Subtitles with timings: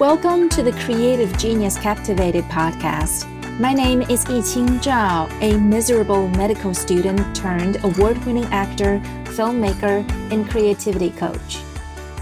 [0.00, 3.28] Welcome to the Creative Genius Captivated podcast.
[3.60, 10.48] My name is Yiqing Zhao, a miserable medical student turned award winning actor, filmmaker, and
[10.48, 11.56] creativity coach.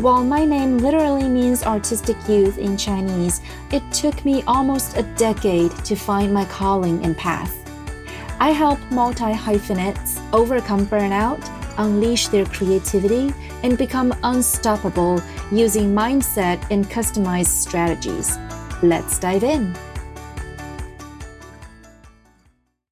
[0.00, 5.70] While my name literally means artistic youth in Chinese, it took me almost a decade
[5.84, 7.54] to find my calling and path.
[8.40, 11.44] I help multi hyphenates overcome burnout,
[11.78, 13.32] unleash their creativity,
[13.62, 18.36] and become unstoppable using mindset and customized strategies.
[18.82, 19.74] Let's dive in.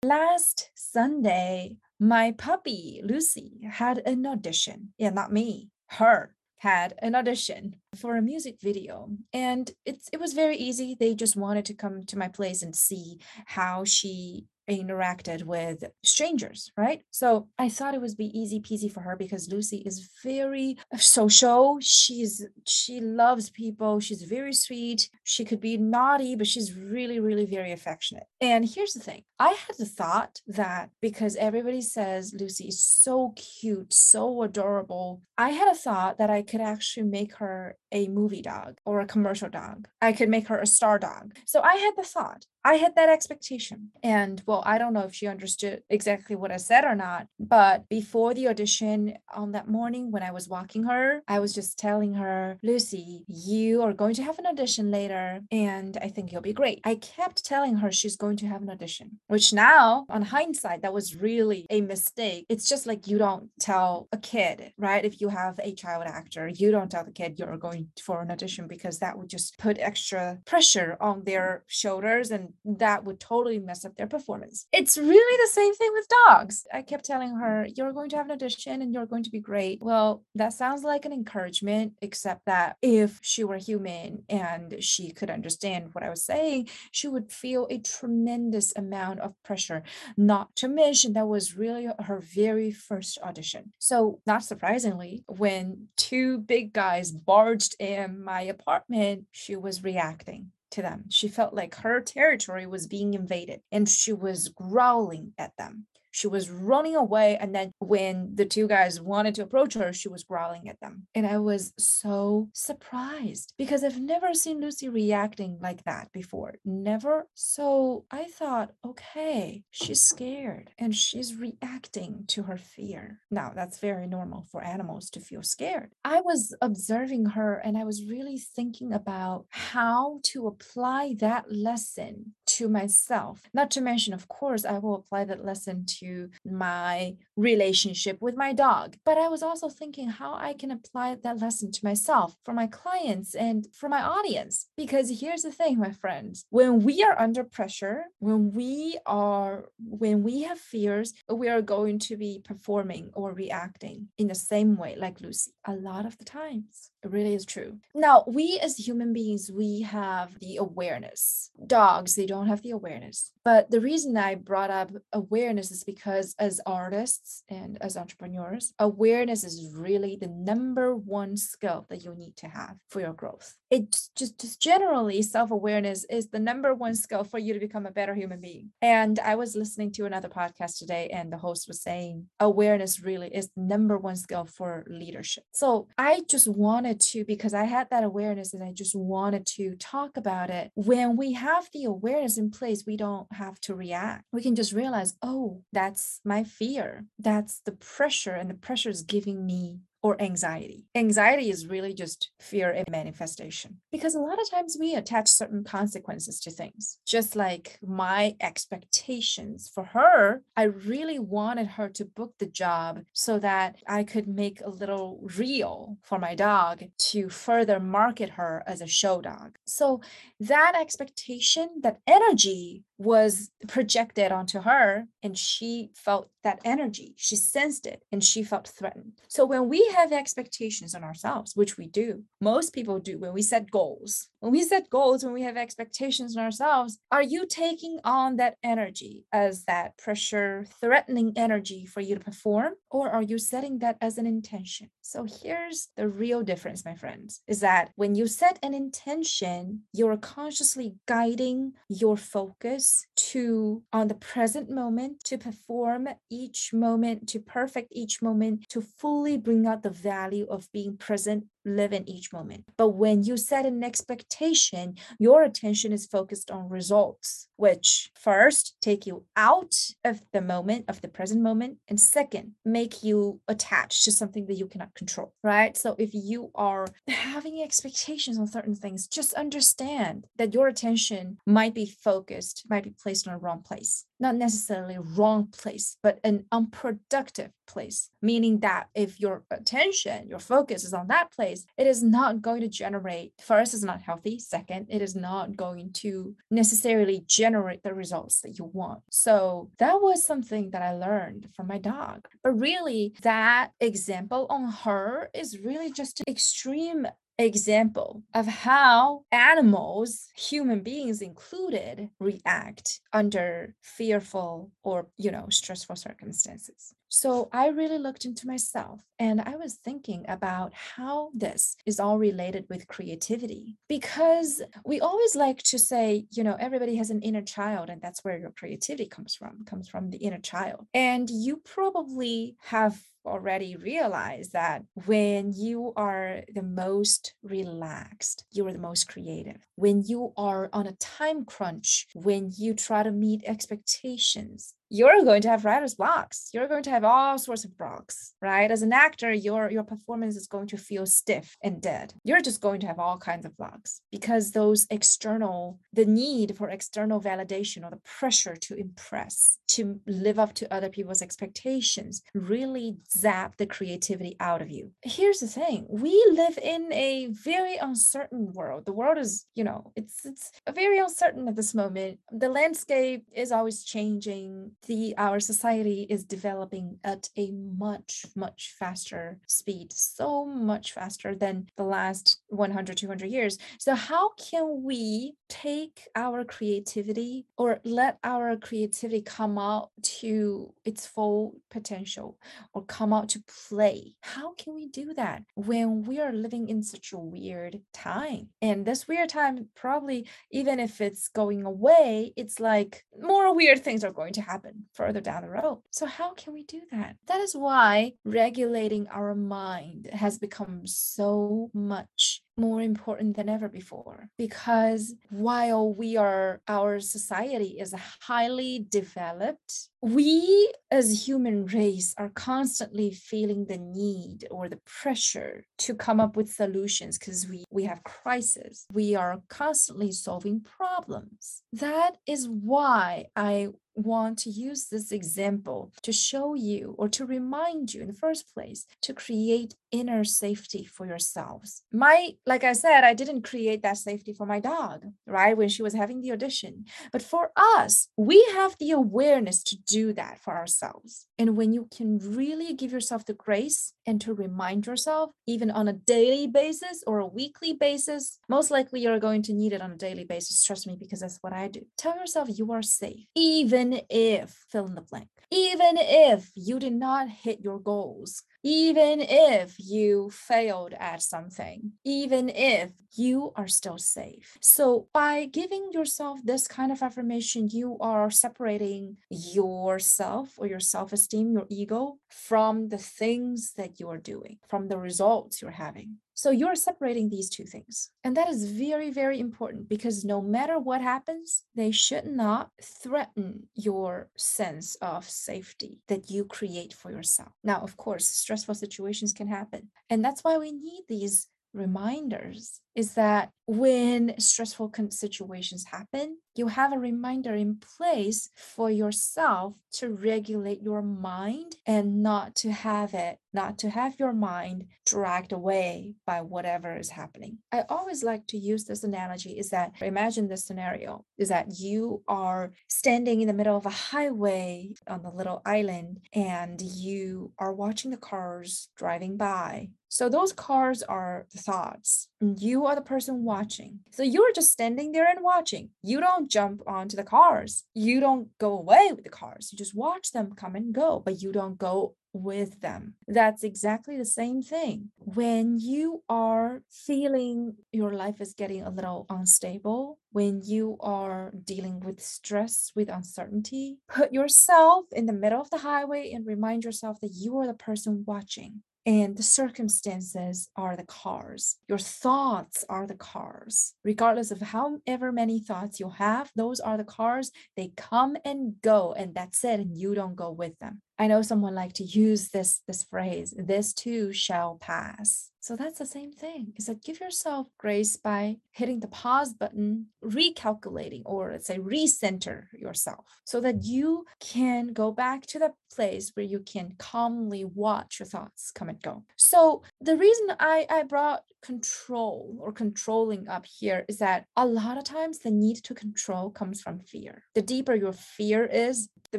[0.03, 4.93] Last Sunday, my puppy Lucy had an audition.
[4.99, 10.33] Yeah, not me, her had an audition for a music video and it's it was
[10.33, 15.45] very easy they just wanted to come to my place and see how she interacted
[15.45, 17.03] with strangers, right?
[17.11, 20.99] So I thought it would be easy peasy for her because Lucy is very uh,
[20.99, 21.79] social.
[21.81, 24.01] She's she loves people.
[24.01, 25.09] She's very sweet.
[25.25, 28.25] She could be naughty, but she's really, really very affectionate.
[28.41, 29.23] And here's the thing.
[29.39, 35.51] I had the thought that because everybody says Lucy is so cute, so adorable, I
[35.51, 39.49] had a thought that I could actually make her a movie dog or a commercial
[39.49, 39.89] dog.
[40.01, 41.35] I could make her a star dog.
[41.47, 42.47] So I had the thought.
[42.67, 43.93] I had that expectation.
[44.03, 47.89] And well, I don't know if she understood exactly what I said or not, but
[47.89, 52.15] before the audition on that morning when I was walking her, I was just telling
[52.15, 56.53] her, Lucy, you are going to have an audition later, and I think you'll be
[56.53, 56.81] great.
[56.83, 60.93] I kept telling her she's going to have an audition, which now, on hindsight, that
[60.93, 62.47] was really a mistake.
[62.49, 65.05] It's just like you don't tell a kid, right?
[65.05, 68.33] If you have a child actor, you don't tell the kid you're going for an
[68.33, 73.59] audition because that would just put extra pressure on their shoulders and that would totally
[73.59, 74.67] mess up their performance.
[74.73, 76.67] It's really the same thing with dogs.
[76.73, 79.41] I kept telling her, You're going to have an audition and you're going to be
[79.41, 79.79] great.
[79.83, 85.31] Well, that sounds like an encouragement, except that if she were human and she could
[85.31, 89.83] understand what I was saying, she would feel a tremendous amount of pressure.
[90.17, 93.73] Not to mention, that was really her very first audition.
[93.79, 100.83] So, not surprisingly, when two big guys barged in my apartment, she was reacting to
[100.83, 101.05] them.
[101.09, 105.87] She felt like her territory was being invaded and she was growling at them.
[106.17, 107.37] She was running away.
[107.37, 111.07] And then when the two guys wanted to approach her, she was growling at them.
[111.15, 116.55] And I was so surprised because I've never seen Lucy reacting like that before.
[116.65, 117.29] Never.
[117.35, 123.21] So I thought, okay, she's scared and she's reacting to her fear.
[123.31, 125.91] Now, that's very normal for animals to feel scared.
[126.03, 132.33] I was observing her and I was really thinking about how to apply that lesson
[132.47, 133.43] to myself.
[133.53, 136.06] Not to mention, of course, I will apply that lesson to
[136.45, 138.97] my relationship with my dog.
[139.05, 142.67] But I was also thinking how I can apply that lesson to myself, for my
[142.67, 144.67] clients, and for my audience.
[144.77, 150.23] Because here's the thing, my friends when we are under pressure, when we are, when
[150.23, 154.97] we have fears, we are going to be performing or reacting in the same way,
[154.97, 156.91] like Lucy, a lot of the times.
[157.03, 157.79] It really is true.
[157.95, 161.51] Now, we as human beings, we have the awareness.
[161.67, 163.33] Dogs, they don't have the awareness.
[163.47, 169.45] But the reason I brought up awareness is because as artists and as entrepreneurs, awareness
[169.45, 173.55] is really the number one skill that you need to have for your growth.
[173.71, 177.93] It's just, just generally self-awareness is the number one skill for you to become a
[177.93, 178.71] better human being.
[178.83, 183.29] And I was listening to another podcast today and the host was saying awareness really
[183.29, 185.45] is the number one skill for leadership.
[185.53, 189.77] So I just wanted to, because I had that awareness and I just wanted to
[189.77, 190.73] talk about it.
[190.75, 194.25] When we have the awareness in place, we don't have to react.
[194.33, 197.07] We can just realize, oh, that's my fear.
[197.19, 200.87] That's the pressure, and the pressure is giving me or anxiety.
[200.95, 205.65] Anxiety is really just fear in manifestation because a lot of times we attach certain
[205.65, 206.99] consequences to things.
[207.05, 213.41] Just like my expectations for her, I really wanted her to book the job so
[213.41, 218.81] that I could make a little reel for my dog to further market her as
[218.81, 219.57] a show dog.
[219.65, 220.03] So
[220.39, 227.87] that expectation, that energy was projected onto her and she felt that energy she sensed
[227.87, 232.23] it and she felt threatened so when we have expectations on ourselves which we do.
[232.41, 234.29] Most people do when we set goals.
[234.41, 238.57] When we set goals when we have expectations on ourselves are you taking on that
[238.63, 243.97] energy as that pressure threatening energy for you to perform or are you setting that
[244.01, 244.91] as an intention?
[245.01, 250.17] So here's the real difference my friends is that when you set an intention you're
[250.17, 257.89] consciously guiding your focus to on the present moment to perform each moment to perfect
[257.93, 262.65] each moment to fully bring out the value of being present live in each moment.
[262.77, 269.07] But when you set an expectation, your attention is focused on results, which first take
[269.07, 269.75] you out
[270.05, 274.55] of the moment, of the present moment, and second, make you attached to something that
[274.55, 275.77] you cannot control, right?
[275.77, 281.75] So if you are having expectations on certain things, just understand that your attention might
[281.75, 286.45] be focused, might be placed in a wrong place not necessarily wrong place, but an
[286.51, 292.03] unproductive place, meaning that if your attention, your focus is on that place, it is
[292.03, 294.39] not going to generate, first, it's not healthy.
[294.39, 299.01] Second, it is not going to necessarily generate the results that you want.
[299.11, 302.29] So that was something that I learned from my dog.
[302.43, 307.07] But really, that example on her is really just an extreme
[307.39, 316.95] example of how animals, human beings included, react under fearful or, you know, stressful circumstances.
[317.09, 322.19] So I really looked into myself and I was thinking about how this is all
[322.19, 327.43] related with creativity because we always like to say, you know, everybody has an inner
[327.43, 330.87] child and that's where your creativity comes from, comes from the inner child.
[330.95, 338.73] And you probably have already realized that when you are the most relaxed, you are
[338.73, 339.67] the most creative.
[339.75, 345.43] When you are on a time crunch, when you try to meet expectations, you're going
[345.43, 346.51] to have writer's blocks.
[346.53, 348.71] You're going to have all sorts of blocks, right?
[348.71, 352.15] As an actor, your your performance is going to feel stiff and dead.
[352.25, 356.69] You're just going to have all kinds of blocks because those external, the need for
[356.69, 362.97] external validation or the pressure to impress, to live up to other people's expectations, really
[363.11, 364.93] zap the creativity out of you.
[365.03, 368.85] Here's the thing: we live in a very uncertain world.
[368.87, 372.21] The world is, you know, it's it's very uncertain at this moment.
[372.31, 379.39] The landscape is always changing the our society is developing at a much much faster
[379.47, 383.59] speed so much faster than the last 100 200 years.
[383.79, 391.07] So how can we take our creativity or let our creativity come out to its
[391.07, 392.39] full potential
[392.73, 394.15] or come out to play?
[394.21, 398.49] How can we do that when we are living in such a weird time?
[398.63, 404.05] And this weird time probably even if it's going away it's like more weird things
[404.05, 405.83] are going to happen happen further down the road.
[405.91, 407.17] So, how can we do that?
[407.27, 414.29] That is why regulating our mind has become so much more important than ever before
[414.39, 423.11] because while we are our society is highly developed we as human race are constantly
[423.11, 428.03] feeling the need or the pressure to come up with solutions because we we have
[428.05, 435.91] crisis we are constantly solving problems that is why i want to use this example
[436.03, 440.85] to show you or to remind you in the first place to create inner safety
[440.85, 441.83] for yourselves.
[441.93, 445.57] My, like I said, I didn't create that safety for my dog, right?
[445.57, 446.85] When she was having the audition.
[447.11, 451.27] But for us, we have the awareness to do that for ourselves.
[451.39, 455.89] And when you can really give yourself the grace and to remind yourself, even on
[455.89, 459.91] a daily basis or a weekly basis, most likely you're going to need it on
[459.91, 460.63] a daily basis.
[460.63, 461.85] Trust me, because that's what I do.
[461.99, 466.93] Tell yourself you are safe, even if fill in the blank, even if you did
[466.93, 473.97] not hit your goals even if you failed at something, even if you are still
[473.97, 474.59] safe.
[474.61, 481.13] So, by giving yourself this kind of affirmation, you are separating yourself or your self
[481.13, 486.17] esteem, your ego, from the things that you are doing, from the results you're having.
[486.37, 488.11] So you're separating these two things.
[488.23, 493.69] And that is very, very important because no matter what happens, they should not threaten
[493.75, 497.53] your sense of safety that you create for yourself.
[497.65, 499.89] Now, of course, stressful situations can happen.
[500.11, 506.93] And that's why we need these reminders is that when stressful situations happen, you have
[506.93, 513.39] a reminder in place for yourself to regulate your mind and not to have it,
[513.53, 517.59] not to have your mind dragged away by whatever is happening.
[517.71, 522.23] I always like to use this analogy is that imagine this scenario is that you
[522.29, 527.75] are standing in the middle of a highway on the little island and you are
[527.75, 532.29] watching the cars driving by so those cars are the thoughts.
[532.41, 534.01] You are the person watching.
[534.11, 535.91] So you're just standing there and watching.
[536.03, 537.85] You don't jump onto the cars.
[537.95, 539.71] You don't go away with the cars.
[539.73, 543.15] You just watch them come and go, but you don't go with them.
[543.27, 545.11] That's exactly the same thing.
[545.17, 552.01] When you are feeling your life is getting a little unstable, when you are dealing
[552.01, 557.19] with stress, with uncertainty, put yourself in the middle of the highway and remind yourself
[557.23, 561.77] that you are the person watching and the circumstances are the cars.
[561.89, 563.95] Your thoughts are the cars.
[564.05, 567.53] Regardless of however many thoughts you have, those are the cars.
[567.77, 569.79] They come and go, and that's it.
[569.79, 571.03] And you don't go with them.
[571.19, 575.51] I know someone like to use this this phrase, this too shall pass.
[575.67, 576.75] So that's the same thing.
[576.77, 582.67] Is that give yourself grace by hitting the pause button, recalculating, or let's say recenter
[582.73, 588.21] yourself so that you can go back to the place where you can calmly watch
[588.21, 589.25] your thoughts come and go.
[589.35, 594.99] So the reason I, I brought control or controlling up here is that a lot
[594.99, 597.45] of times the need to control comes from fear.
[597.55, 599.39] The deeper your fear is, the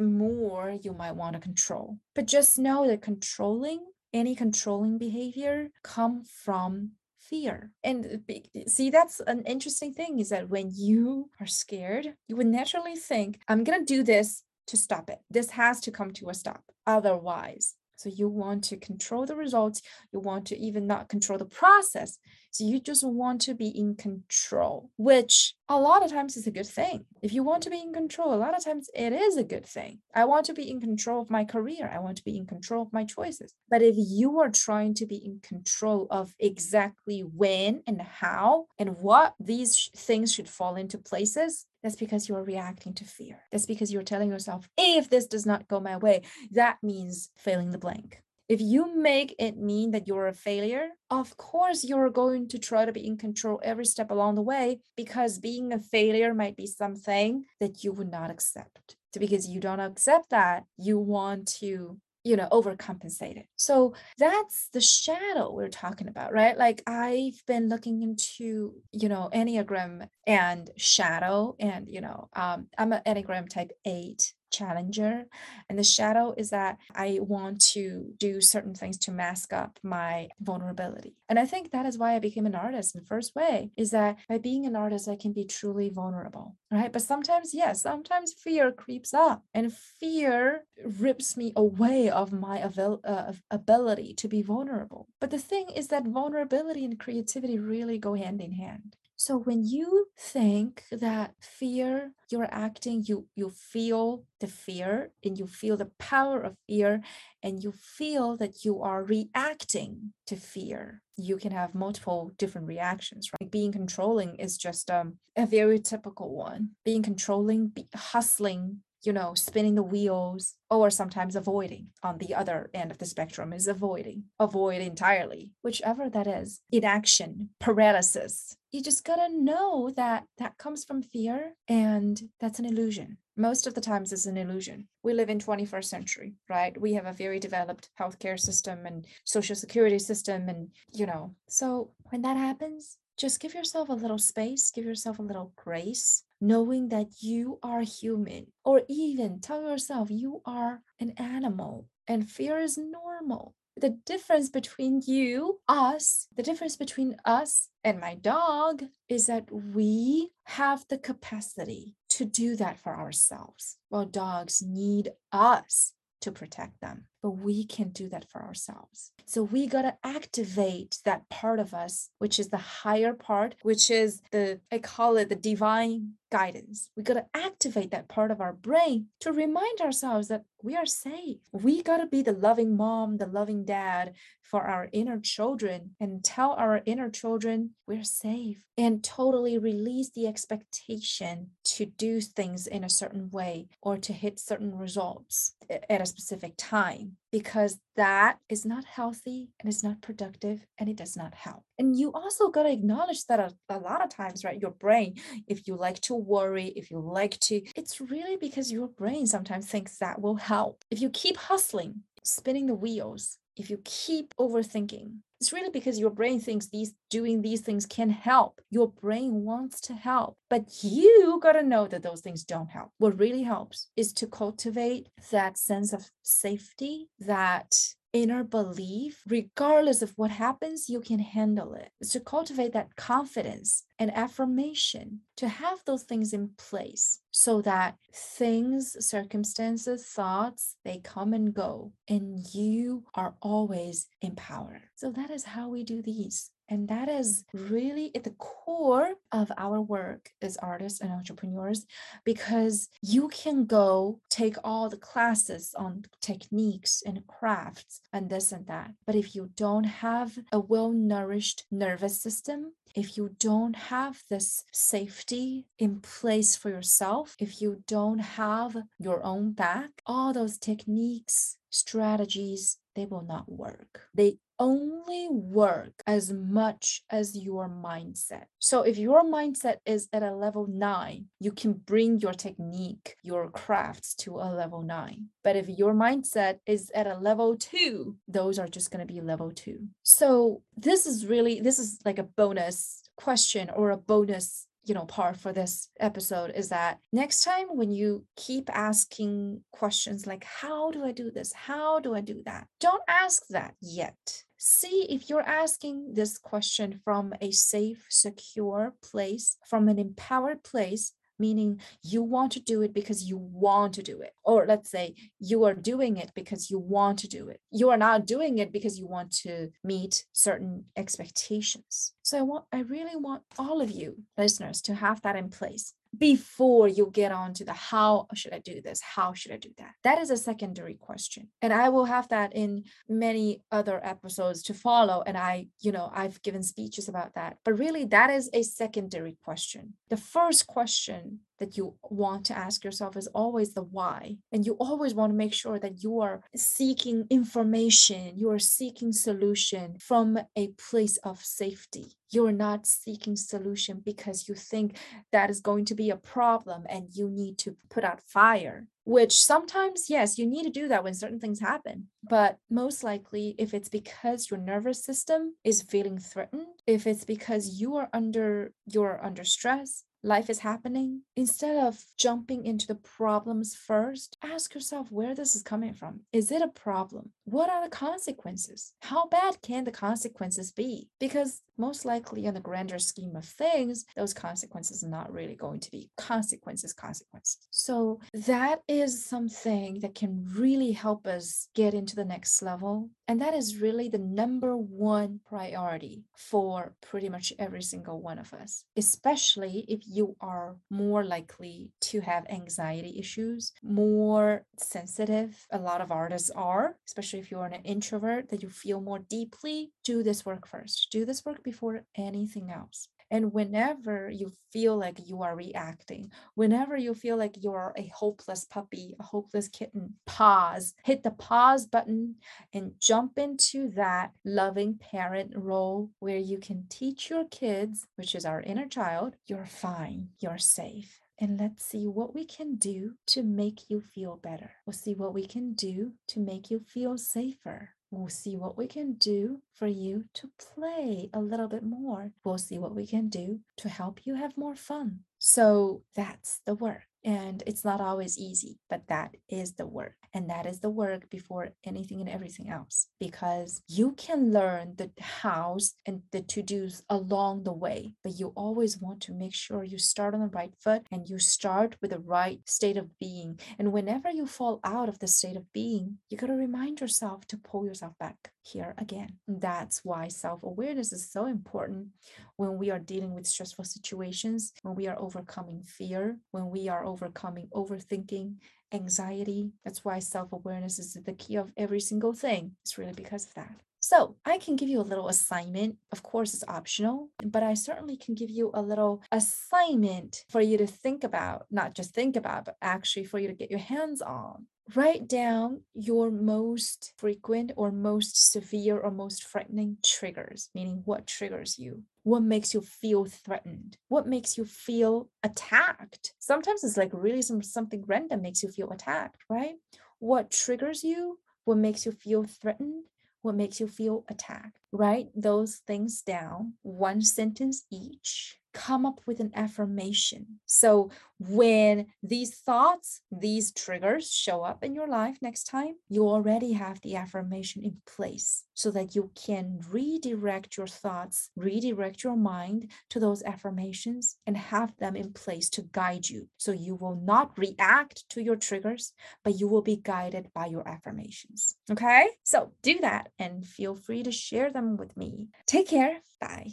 [0.00, 1.98] more you might want to control.
[2.14, 3.80] But just know that controlling
[4.12, 7.70] any controlling behavior come from fear.
[7.84, 8.22] And
[8.66, 13.40] see, that's an interesting thing is that when you are scared, you would naturally think,
[13.48, 15.18] I'm going to do this to stop it.
[15.30, 16.62] This has to come to a stop.
[16.86, 19.82] Otherwise, so you want to control the results.
[20.12, 22.18] You want to even not control the process.
[22.52, 26.52] So you just want to be in control, which a lot of times is a
[26.52, 27.06] good thing.
[27.22, 29.66] If you want to be in control, a lot of times it is a good
[29.66, 29.98] thing.
[30.14, 31.90] I want to be in control of my career.
[31.92, 33.52] I want to be in control of my choices.
[33.68, 38.96] But if you are trying to be in control of exactly when and how and
[39.00, 43.40] what these things should fall into places, that's because you're reacting to fear.
[43.52, 47.70] That's because you're telling yourself, if this does not go my way, that means failing
[47.70, 48.22] the blank.
[48.48, 52.86] If you make it mean that you're a failure, of course you're going to try
[52.86, 56.66] to be in control every step along the way because being a failure might be
[56.66, 58.96] something that you would not accept.
[59.12, 63.46] So because you don't accept that, you want to you know overcompensated.
[63.56, 66.56] So that's the shadow we're talking about right?
[66.56, 72.92] Like i've been looking into you know enneagram and shadow and you know um, i'm
[72.92, 75.26] an enneagram type 8 challenger.
[75.68, 80.28] And the shadow is that I want to do certain things to mask up my
[80.40, 81.16] vulnerability.
[81.28, 83.90] And I think that is why I became an artist in the first way, is
[83.90, 86.56] that by being an artist, I can be truly vulnerable.
[86.70, 86.92] Right.
[86.92, 93.00] But sometimes, yes, sometimes fear creeps up and fear rips me away of my avail-
[93.04, 95.08] uh, ability to be vulnerable.
[95.20, 98.96] But the thing is that vulnerability and creativity really go hand in hand.
[99.20, 105.48] So when you think that fear, you're acting, you you feel the fear and you
[105.48, 107.02] feel the power of fear
[107.42, 111.02] and you feel that you are reacting to fear.
[111.16, 113.50] You can have multiple different reactions, right?
[113.50, 116.76] Being controlling is just um, a very typical one.
[116.84, 122.70] Being controlling, be, hustling, you know, spinning the wheels, or sometimes avoiding on the other
[122.74, 128.56] end of the spectrum is avoiding, avoid entirely, whichever that is, inaction, paralysis.
[128.70, 133.18] You just gotta know that that comes from fear and that's an illusion.
[133.36, 134.88] Most of the times it's an illusion.
[135.02, 136.78] We live in 21st century, right?
[136.78, 141.92] We have a very developed healthcare system and social security system and, you know, so
[142.10, 146.88] when that happens, just give yourself a little space, give yourself a little grace, knowing
[146.88, 152.78] that you are human, or even tell yourself you are an animal and fear is
[152.78, 153.54] normal.
[153.76, 160.30] The difference between you, us, the difference between us and my dog is that we
[160.44, 165.92] have the capacity to do that for ourselves, while dogs need us
[166.22, 169.12] to protect them but we can do that for ourselves.
[169.26, 173.90] So we got to activate that part of us, which is the higher part, which
[173.90, 176.88] is the, I call it the divine guidance.
[176.96, 180.86] We got to activate that part of our brain to remind ourselves that we are
[180.86, 181.38] safe.
[181.52, 186.24] We got to be the loving mom, the loving dad for our inner children and
[186.24, 192.82] tell our inner children we're safe and totally release the expectation to do things in
[192.82, 198.64] a certain way or to hit certain results at a specific time because that is
[198.64, 201.62] not healthy and it's not productive and it does not help.
[201.78, 205.16] And you also got to acknowledge that a, a, lot of times, right, your brain,
[205.46, 209.66] if you like to worry, if you like to, it's really because your brain sometimes
[209.66, 210.84] thinks that will help.
[210.90, 216.10] If you keep hustling, spinning the wheels, if you keep overthinking, it's really because your
[216.10, 218.60] brain thinks these doing these things can help.
[218.70, 222.90] Your brain wants to help, but you got to know that those things don't help.
[222.98, 227.76] What really helps is to cultivate that sense of safety, that
[228.12, 231.90] inner belief, regardless of what happens, you can handle it.
[232.00, 237.96] It's to cultivate that confidence and affirmation, to have those things in place so that
[238.14, 244.82] things, circumstances, thoughts, they come and go, and you are always empowered.
[244.96, 246.50] So that is how we do these.
[246.68, 251.86] And that is really at the core of our work as artists and entrepreneurs
[252.24, 258.66] because you can go take all the classes on techniques and crafts and this and
[258.66, 258.92] that.
[259.06, 264.64] But if you don't have a well nourished nervous system, if you don't have this
[264.72, 271.58] safety in place for yourself, if you don't have your own back, all those techniques,
[271.70, 274.08] strategies, they will not work.
[274.14, 278.44] They only work as much as your mindset.
[278.58, 283.50] So if your mindset is at a level nine, you can bring your technique, your
[283.50, 285.26] crafts to a level nine.
[285.44, 289.20] But if your mindset is at a level two, those are just going to be
[289.20, 289.88] level two.
[290.02, 295.04] So this is really, this is like a bonus question or a bonus you know
[295.04, 300.90] part for this episode is that next time when you keep asking questions like how
[300.90, 305.30] do i do this how do i do that don't ask that yet see if
[305.30, 312.22] you're asking this question from a safe secure place from an empowered place meaning you
[312.22, 314.32] want to do it because you want to do it.
[314.44, 317.60] Or let's say you are doing it because you want to do it.
[317.70, 322.12] You are not doing it because you want to meet certain expectations.
[322.22, 325.94] So I want I really want all of you listeners to have that in place
[326.16, 329.00] before you get on to the how should I do this?
[329.00, 329.92] How should I do that?
[330.04, 331.48] That is a secondary question.
[331.60, 335.22] And I will have that in many other episodes to follow.
[335.26, 337.58] And I, you know, I've given speeches about that.
[337.64, 339.94] But really, that is a secondary question.
[340.08, 344.36] The first question that you want to ask yourself is always the why.
[344.52, 349.12] And you always want to make sure that you are seeking information, you are seeking
[349.12, 352.12] solution from a place of safety.
[352.30, 354.98] You're not seeking solution because you think
[355.32, 359.32] that is going to be a problem and you need to put out fire which
[359.32, 362.08] sometimes, yes, you need to do that when certain things happen.
[362.28, 367.80] But most likely, if it's because your nervous system is feeling threatened, if it's because
[367.80, 373.74] you are under you're under stress, life is happening, instead of jumping into the problems
[373.74, 376.20] first, ask yourself where this is coming from.
[376.32, 377.32] Is it a problem?
[377.50, 378.92] What are the consequences?
[379.00, 381.08] How bad can the consequences be?
[381.18, 385.80] Because most likely, in the grander scheme of things, those consequences are not really going
[385.80, 387.56] to be consequences, consequences.
[387.70, 393.10] So, that is something that can really help us get into the next level.
[393.28, 398.52] And that is really the number one priority for pretty much every single one of
[398.54, 405.66] us, especially if you are more likely to have anxiety issues, more sensitive.
[405.70, 409.92] A lot of artists are, especially if you're an introvert, that you feel more deeply.
[410.04, 411.08] Do this work first.
[411.10, 413.08] Do this work before anything else.
[413.30, 418.64] And whenever you feel like you are reacting, whenever you feel like you're a hopeless
[418.64, 422.36] puppy, a hopeless kitten, pause, hit the pause button
[422.72, 428.46] and jump into that loving parent role where you can teach your kids, which is
[428.46, 433.42] our inner child, you're fine, you're safe and let's see what we can do to
[433.42, 434.72] make you feel better.
[434.84, 437.90] We'll see what we can do to make you feel safer.
[438.10, 442.32] We'll see what we can do for you to play a little bit more.
[442.42, 445.20] We'll see what we can do to help you have more fun.
[445.38, 447.07] So that's the work.
[447.28, 450.14] And it's not always easy, but that is the work.
[450.32, 455.10] And that is the work before anything and everything else, because you can learn the
[455.20, 459.84] hows and the to dos along the way, but you always want to make sure
[459.84, 463.60] you start on the right foot and you start with the right state of being.
[463.78, 467.46] And whenever you fall out of the state of being, you got to remind yourself
[467.48, 469.38] to pull yourself back here again.
[469.46, 472.08] That's why self awareness is so important
[472.56, 477.04] when we are dealing with stressful situations, when we are overcoming fear, when we are
[477.18, 478.56] overcoming overthinking,
[478.92, 479.72] anxiety.
[479.84, 482.72] That's why self awareness is the key of every single thing.
[482.82, 483.72] It's really because of that.
[484.00, 485.96] So, I can give you a little assignment.
[486.12, 490.78] Of course, it's optional, but I certainly can give you a little assignment for you
[490.78, 494.22] to think about, not just think about, but actually for you to get your hands
[494.22, 501.26] on write down your most frequent or most severe or most frightening triggers, meaning what
[501.26, 502.02] triggers you.
[502.28, 503.96] What makes you feel threatened?
[504.08, 506.34] What makes you feel attacked?
[506.38, 509.76] Sometimes it's like really some, something random makes you feel attacked, right?
[510.18, 511.38] What triggers you?
[511.64, 513.04] What makes you feel threatened?
[513.40, 514.76] What makes you feel attacked?
[514.92, 520.60] Write those things down, one sentence each come up with an affirmation.
[520.66, 526.72] So when these thoughts, these triggers show up in your life next time, you already
[526.72, 532.90] have the affirmation in place so that you can redirect your thoughts, redirect your mind
[533.10, 536.48] to those affirmations and have them in place to guide you.
[536.56, 539.12] So you will not react to your triggers,
[539.44, 541.76] but you will be guided by your affirmations.
[541.90, 542.28] Okay?
[542.42, 545.48] So do that and feel free to share them with me.
[545.66, 546.18] Take care.
[546.40, 546.72] Bye.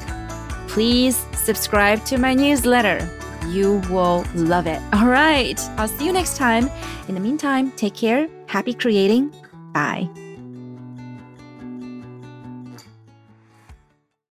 [0.67, 3.09] please subscribe to my newsletter.
[3.47, 4.81] You will love it.
[4.93, 6.69] All right, I'll see you next time.
[7.07, 8.27] In the meantime, take care.
[8.47, 9.33] Happy creating.
[9.73, 10.22] Bye.